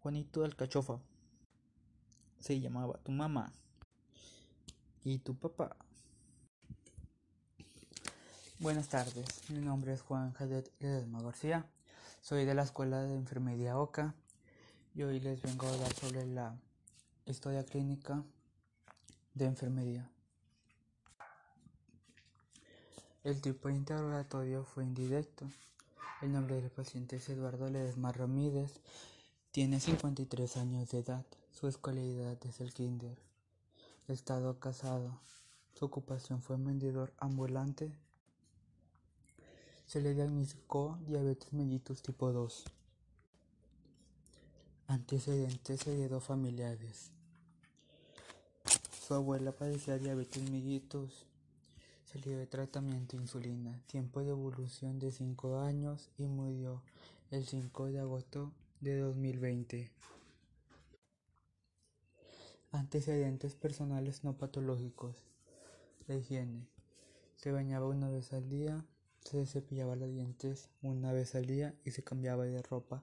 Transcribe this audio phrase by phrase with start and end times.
[0.00, 1.00] Juanito Alcachofa.
[2.38, 3.52] Se llamaba tu mamá.
[5.02, 5.76] Y tu papá.
[8.60, 11.66] Buenas tardes, mi nombre es Juan Jadet Ledesma García.
[12.20, 14.14] Soy de la Escuela de Enfermería OCA
[14.94, 16.56] y hoy les vengo a hablar sobre la
[17.24, 18.22] historia clínica
[19.34, 20.08] de enfermería.
[23.24, 25.50] El tipo de interrogatorio fue indirecto.
[26.22, 28.80] El nombre del paciente es Eduardo Ledesma Ramírez.
[29.50, 31.26] Tiene 53 años de edad.
[31.52, 33.18] Su escolaridad es el kinder.
[34.08, 35.20] Estado casado.
[35.74, 37.92] Su ocupación fue vendedor ambulante.
[39.84, 42.64] Se le diagnosticó diabetes mellitus tipo 2.
[44.88, 47.10] Antecedentes heredofamiliares.
[49.06, 51.26] Su abuela padecía diabetes mellitus.
[52.14, 53.78] Le dio tratamiento de insulina.
[53.86, 56.82] Tiempo de evolución de 5 años y murió
[57.30, 59.90] el 5 de agosto de 2020.
[62.70, 65.16] Antecedentes personales no patológicos.
[66.06, 66.68] La higiene.
[67.34, 68.86] Se bañaba una vez al día,
[69.20, 73.02] se cepillaba los dientes una vez al día y se cambiaba de ropa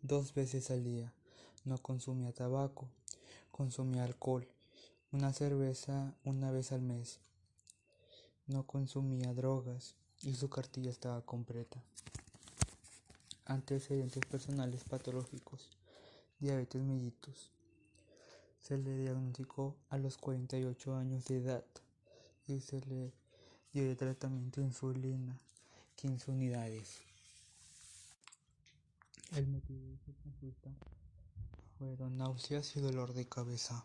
[0.00, 1.12] dos veces al día.
[1.64, 2.88] No consumía tabaco,
[3.50, 4.46] consumía alcohol,
[5.12, 7.20] una cerveza una vez al mes.
[8.46, 11.82] No consumía drogas y su cartilla estaba completa.
[13.46, 15.70] Antecedentes personales patológicos.
[16.40, 17.50] Diabetes mellitus.
[18.60, 21.64] Se le diagnosticó a los 48 años de edad
[22.46, 23.12] y se le
[23.72, 25.38] dio tratamiento de insulina
[25.96, 27.00] 15 unidades.
[29.32, 30.70] El motivo de su consulta
[31.78, 33.84] fueron náuseas y dolor de cabeza.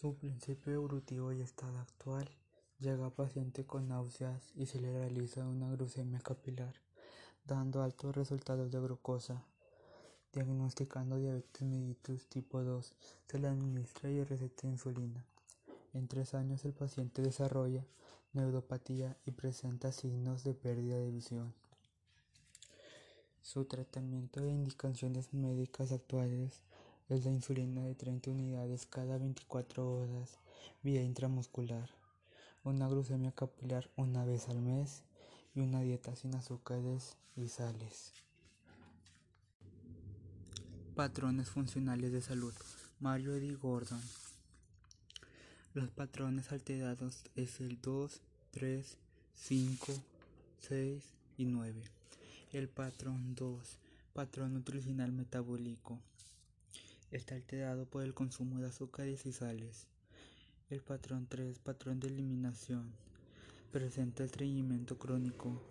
[0.00, 2.30] Su principio evolutivo y estado actual
[2.78, 6.72] llega paciente con náuseas y se le realiza una glucemia capilar,
[7.44, 9.42] dando altos resultados de glucosa.
[10.32, 12.94] Diagnosticando diabetes mellitus tipo 2,
[13.26, 15.24] se le administra y receta insulina.
[15.94, 17.84] En tres años el paciente desarrolla
[18.34, 21.52] neuropatía y presenta signos de pérdida de visión.
[23.42, 26.62] Su tratamiento e indicaciones médicas actuales
[27.08, 30.38] es la insulina de 30 unidades cada 24 horas
[30.82, 31.88] vía intramuscular,
[32.64, 35.02] una glucemia capilar una vez al mes
[35.54, 38.12] y una dieta sin azúcares y sales.
[40.94, 42.52] Patrones funcionales de salud.
[43.00, 44.02] Mario Eddy Gordon.
[45.72, 48.20] Los patrones alterados es el 2,
[48.50, 48.96] 3,
[49.34, 49.92] 5,
[50.58, 51.04] 6
[51.36, 51.82] y 9.
[52.52, 53.78] El patrón 2,
[54.12, 56.00] patrón nutricional metabólico,
[57.10, 59.86] está alterado por el consumo de azúcares y sales.
[60.70, 62.92] El patrón 3, patrón de eliminación,
[63.72, 65.62] presenta estreñimiento crónico.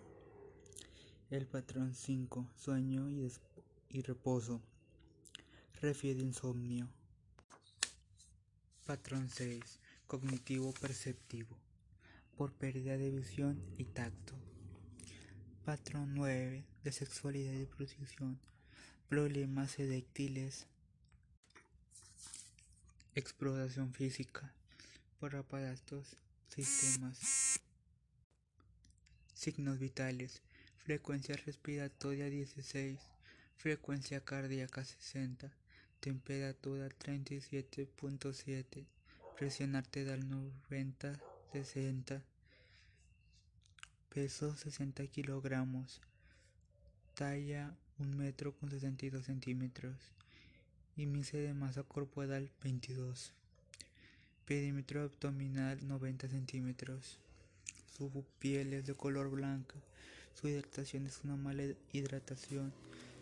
[1.30, 3.30] El patrón 5, sueño y,
[3.90, 4.60] y reposo,
[5.80, 6.88] refiere insomnio.
[8.86, 9.60] Patrón 6,
[10.06, 11.56] cognitivo perceptivo,
[12.36, 14.34] por pérdida de visión y tacto.
[15.64, 18.38] Patrón 9, de sexualidad y reproducción,
[19.08, 20.66] problemas eréctiles.
[23.18, 24.54] Exploración física
[25.18, 27.58] por aparatos, sistemas.
[29.34, 30.40] Signos vitales.
[30.84, 33.00] Frecuencia respiratoria 16.
[33.56, 35.50] Frecuencia cardíaca 60.
[35.98, 38.86] Temperatura 37.7.
[39.36, 42.22] Presión arterial 90-60.
[44.10, 46.00] Peso 60 kilogramos.
[47.14, 50.17] Talla 1 metro con 62 centímetros.
[50.98, 53.32] Índice de masa corporal 22.
[54.44, 57.20] Perímetro abdominal 90 centímetros.
[57.96, 59.76] Su piel es de color blanca.
[60.34, 62.72] Su hidratación es una mala hidratación.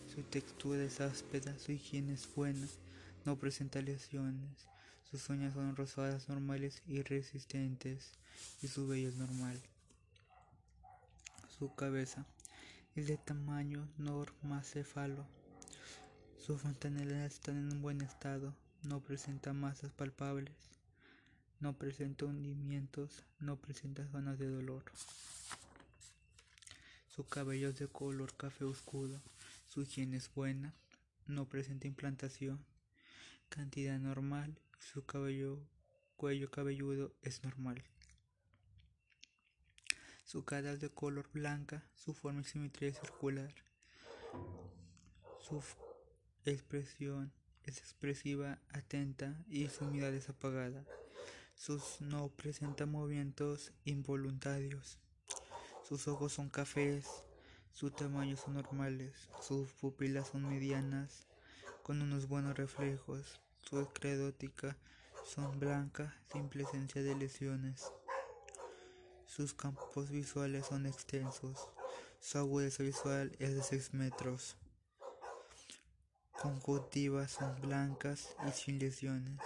[0.06, 1.58] Su textura es áspera.
[1.58, 2.66] Su higiene es buena.
[3.26, 4.66] No presenta lesiones.
[5.10, 8.12] Sus uñas son rosadas normales y resistentes.
[8.62, 9.60] Y su vello es normal.
[11.58, 12.24] Su cabeza
[12.94, 15.26] es de tamaño normacéfalo.
[16.46, 18.54] Sus fontanelas están en un buen estado,
[18.84, 20.54] no presenta masas palpables,
[21.58, 24.84] no presenta hundimientos, no presenta zonas de dolor.
[27.08, 29.20] Su cabello es de color café oscuro,
[29.66, 30.72] su higiene es buena,
[31.26, 32.64] no presenta implantación,
[33.48, 35.58] cantidad normal, su cabello,
[36.16, 37.82] cuello cabelludo es normal.
[40.24, 43.52] Su cara es de color blanca, su forma y simetría es circular.
[45.40, 45.60] Su
[46.50, 47.32] expresión
[47.64, 50.84] es expresiva, atenta y su mirada es apagada.
[51.54, 54.98] Sus no presenta movimientos involuntarios.
[55.88, 57.06] Sus ojos son cafés.
[57.72, 61.26] Su tamaño son normales, sus pupilas son medianas,
[61.82, 63.38] con unos buenos reflejos.
[63.58, 64.78] Su esclerótica
[65.26, 67.92] son blanca, sin presencia de lesiones.
[69.26, 71.68] Sus campos visuales son extensos.
[72.18, 74.56] Su agudeza visual es de 6 metros.
[76.46, 79.40] Conjuntivas son blancas y sin lesiones.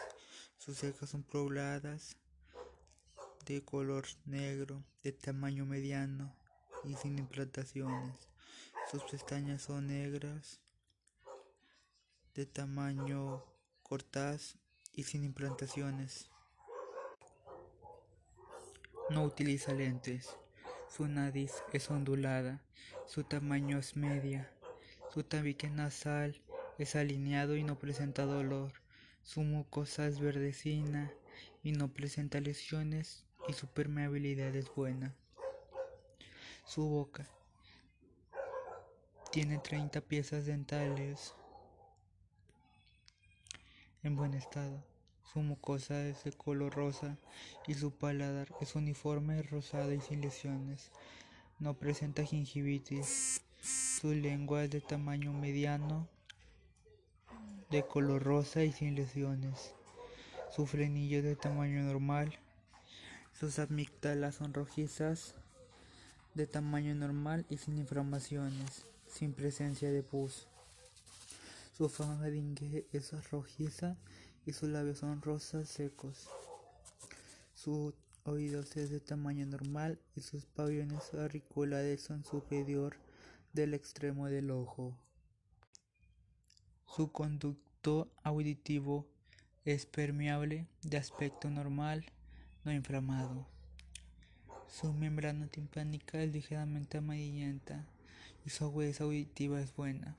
[0.58, 2.18] Sus cejas son pobladas
[3.46, 6.36] de color negro, de tamaño mediano
[6.84, 8.28] y sin implantaciones.
[8.90, 10.60] Sus pestañas son negras,
[12.34, 13.46] de tamaño
[13.82, 14.58] cortas
[14.92, 16.28] y sin implantaciones.
[19.08, 20.36] No utiliza lentes.
[20.94, 22.60] Su nariz es ondulada.
[23.06, 24.52] Su tamaño es media.
[25.14, 26.42] Su tabique nasal
[26.82, 28.72] es alineado y no presenta dolor.
[29.22, 31.12] Su mucosa es verdecina
[31.62, 35.14] y no presenta lesiones y su permeabilidad es buena.
[36.64, 37.28] Su boca
[39.30, 41.34] tiene 30 piezas dentales
[44.02, 44.82] en buen estado.
[45.32, 47.16] Su mucosa es de color rosa
[47.66, 50.90] y su paladar es uniforme, rosado y sin lesiones.
[51.58, 53.42] No presenta gingivitis.
[53.60, 56.08] Su lengua es de tamaño mediano,
[57.70, 59.72] de color rosa y sin lesiones.
[60.54, 62.36] Su frenillo es de tamaño normal.
[63.32, 65.34] Sus amígdalas son rojizas,
[66.34, 70.48] de tamaño normal y sin inflamaciones, sin presencia de pus.
[71.76, 73.96] Su faringe es rojiza
[74.44, 76.28] y sus labios son rosas secos.
[77.54, 77.94] Su
[78.24, 82.96] oído es de tamaño normal y sus pabellones auriculares son superior
[83.52, 84.96] del extremo del ojo.
[86.96, 89.06] Su conducto auditivo
[89.64, 92.04] es permeable, de aspecto normal,
[92.64, 93.46] no inflamado.
[94.66, 97.86] Su membrana timpánica es ligeramente amarillenta
[98.44, 100.16] y su agudeza auditiva es buena.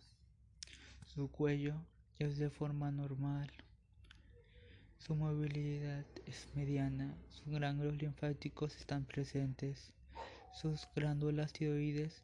[1.14, 1.76] Su cuello
[2.20, 3.52] es de forma normal.
[4.98, 9.92] Su movilidad es mediana, sus ganglios linfáticos están presentes,
[10.54, 12.24] sus glándulas tiroides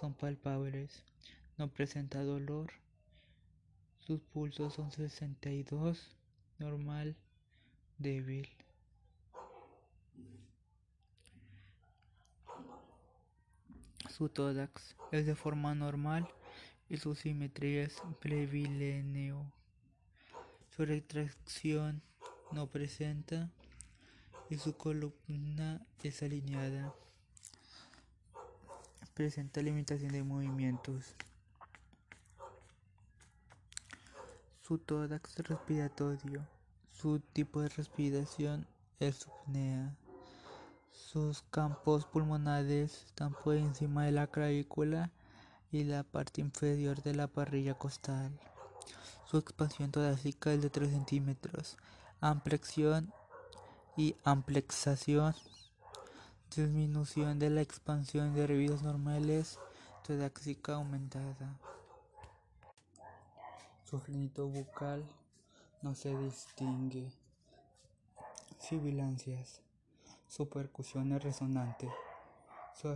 [0.00, 1.04] son palpables,
[1.58, 2.72] no presenta dolor,
[4.06, 6.10] sus pulsos son 62,
[6.58, 7.16] normal,
[7.98, 8.48] débil.
[14.10, 16.28] Su tórax es de forma normal
[16.88, 19.50] y su simetría es plebilíneo.
[20.76, 22.02] Su retracción
[22.50, 23.50] no presenta
[24.50, 26.92] y su columna es alineada.
[29.14, 31.14] Presenta limitación de movimientos.
[34.62, 36.46] Su tórax respiratorio.
[36.90, 38.66] Su tipo de respiración
[39.00, 39.94] es subnea.
[40.90, 45.10] Sus campos pulmonares están por encima de la clavícula
[45.70, 48.38] y la parte inferior de la parrilla costal.
[49.26, 51.76] Su expansión torácica es de 3 centímetros
[52.22, 53.12] ampliación
[53.96, 55.34] y amplexación,
[56.54, 59.58] disminución de la expansión de hervidos normales,
[60.06, 61.58] torácica aumentada.
[63.92, 65.04] Su genito bucal
[65.82, 67.12] no se distingue.
[68.58, 69.60] Sibilancias.
[70.28, 71.90] Su percusión es resonante.
[72.72, 72.88] Su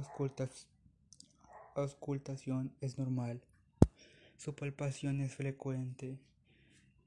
[1.74, 3.42] auscultación es normal.
[4.38, 6.16] Su palpación es frecuente.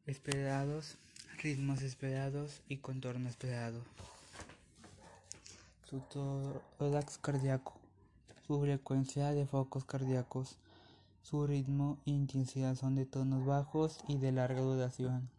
[0.05, 0.99] Esperados
[1.39, 3.81] ritmos esperados y contorno esperado.
[5.89, 6.01] Su
[6.77, 7.73] tórax cardíaco,
[8.45, 10.57] su frecuencia de focos cardíacos,
[11.21, 15.29] su ritmo e intensidad son de tonos bajos y de larga duración.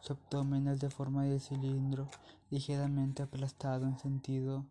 [0.00, 2.08] Su abdomen es de forma de cilindro,
[2.50, 4.64] ligeramente aplastado en sentido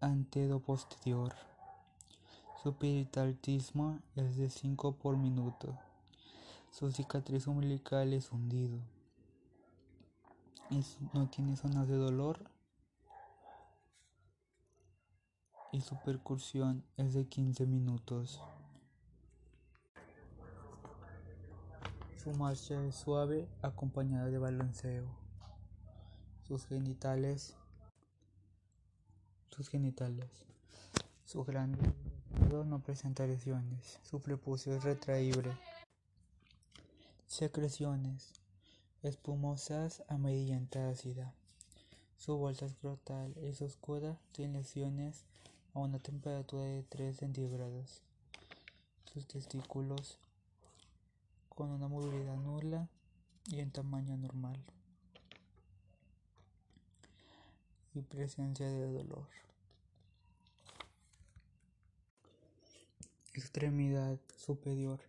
[0.00, 1.34] antedo-posterior.
[2.62, 5.78] Su peritalismo es de 5 por minuto.
[6.70, 8.78] Su cicatriz umbilical es hundido.
[11.14, 12.38] no tiene zonas de dolor.
[15.72, 18.40] Y su percusión es de 15 minutos.
[22.22, 25.06] Su marcha es suave acompañada de balanceo.
[26.42, 27.54] Sus genitales.
[29.48, 30.28] Sus genitales.
[31.24, 31.94] Su grande
[32.66, 34.00] no presenta lesiones.
[34.02, 35.56] Su prepucio es retraíble.
[37.28, 38.32] Secreciones
[39.02, 41.32] espumosas amarillenta ácida.
[42.18, 45.24] Su bolsa escrotal es oscura sin lesiones
[45.74, 48.02] a una temperatura de 3 centígrados.
[49.12, 50.18] Sus testículos
[51.48, 52.88] con una movilidad nula
[53.46, 54.58] y en tamaño normal.
[57.94, 59.26] Y presencia de dolor.
[63.40, 65.00] extremidad superior.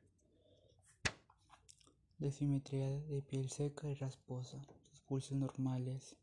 [2.20, 4.58] De simetría de piel seca y rasposa.
[4.89, 6.15] Sus pulsos normales.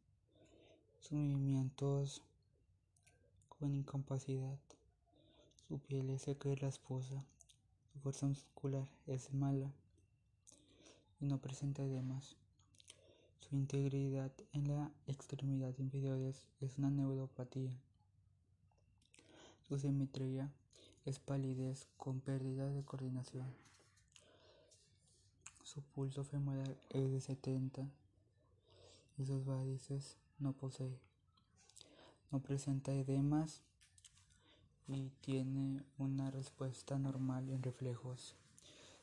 [1.01, 2.23] Sus movimientos
[3.59, 4.59] con incapacidad.
[5.67, 7.25] Su piel es seca y rasposa.
[7.93, 9.71] Su fuerza muscular es mala
[11.21, 12.37] y no presenta edemas.
[13.41, 16.47] Su integridad en la extremidad inferior es,
[16.79, 17.73] una neuropatía.
[19.67, 20.51] Su simetría
[21.05, 23.47] es palidez con pérdida de coordinación.
[25.65, 27.89] Su pulso femoral es de 70
[29.19, 31.08] y sus varices no posee.
[32.31, 33.63] No presenta edemas
[34.87, 38.35] y tiene una respuesta normal en reflejos.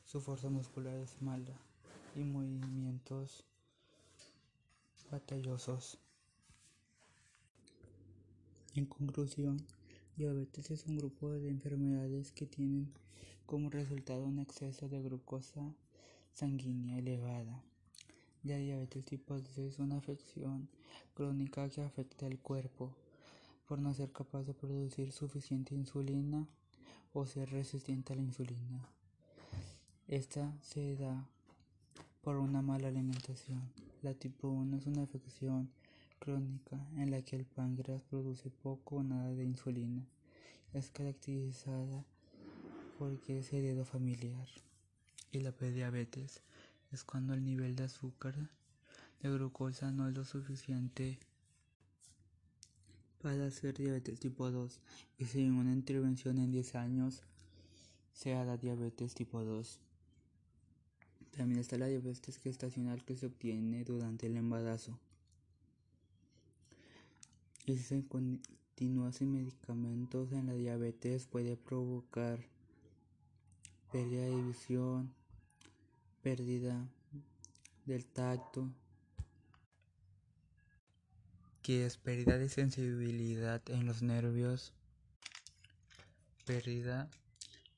[0.04, 1.58] Su fuerza muscular es mala
[2.14, 3.42] y movimientos
[5.10, 5.98] batallosos.
[8.76, 9.56] En conclusión,
[10.16, 12.92] diabetes es un grupo de enfermedades que tienen
[13.44, 15.74] como resultado un exceso de glucosa
[16.32, 17.64] sanguínea elevada.
[18.44, 20.68] La diabetes tipo 2 es una afección
[21.14, 22.94] crónica que afecta al cuerpo
[23.66, 26.46] por no ser capaz de producir suficiente insulina
[27.12, 28.88] o ser resistente a la insulina.
[30.08, 31.28] Esta se da
[32.22, 33.62] por una mala alimentación.
[34.02, 35.70] La tipo 1 es una afección
[36.18, 40.04] crónica en la que el páncreas produce poco o nada de insulina.
[40.72, 42.04] Es caracterizada
[42.98, 44.46] porque es heredo familiar.
[45.32, 46.40] Y la prediabetes
[46.92, 48.34] es cuando el nivel de azúcar
[49.22, 51.18] de glucosa no es lo suficiente
[53.26, 54.78] para hacer diabetes tipo 2
[55.18, 57.24] y sin una intervención en 10 años
[58.12, 59.80] se hará diabetes tipo 2.
[61.36, 64.96] También está la diabetes gestacional que se obtiene durante el embarazo.
[67.66, 72.38] Y si se continúa sin medicamentos en la diabetes puede provocar
[73.90, 75.12] pérdida de visión,
[76.22, 76.88] pérdida
[77.86, 78.70] del tacto,
[81.74, 84.72] es pérdida de sensibilidad en los nervios,
[86.44, 87.10] pérdida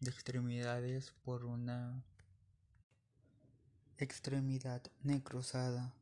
[0.00, 2.04] de extremidades por una
[3.96, 5.94] extremidad necrosada